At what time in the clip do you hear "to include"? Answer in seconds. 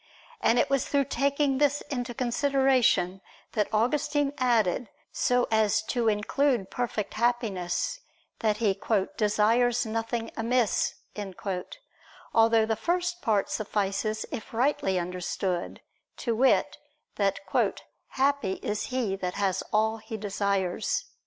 5.83-6.71